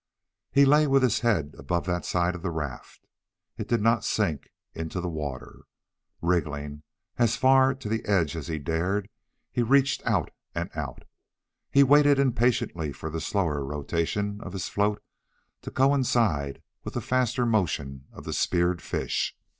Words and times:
He 0.51 0.65
lay 0.65 0.87
with 0.87 1.03
his 1.03 1.19
head 1.19 1.53
above 1.59 1.85
that 1.85 2.05
side 2.05 2.33
of 2.33 2.41
the 2.41 2.49
raft. 2.49 3.05
It 3.55 3.67
did 3.67 3.81
not 3.81 4.03
sink 4.03 4.49
into 4.73 4.99
the 4.99 5.07
water. 5.07 5.61
Wriggling 6.23 6.81
as 7.19 7.35
far 7.37 7.75
to 7.75 7.87
the 7.87 8.03
edge 8.05 8.35
as 8.35 8.47
he 8.47 8.57
dared, 8.57 9.07
he 9.51 9.61
reached 9.61 10.01
out 10.03 10.31
and 10.55 10.71
out. 10.73 11.03
He 11.69 11.83
waited 11.83 12.17
impatiently 12.17 12.91
for 12.93 13.11
the 13.11 13.21
slower 13.21 13.63
rotation 13.63 14.41
of 14.41 14.53
his 14.53 14.67
float 14.69 15.03
to 15.61 15.69
coincide 15.69 16.63
with 16.83 16.95
the 16.95 17.01
faster 17.01 17.45
motion 17.45 18.05
of 18.11 18.23
the 18.23 18.33
speared 18.33 18.81
fish. 18.81 19.37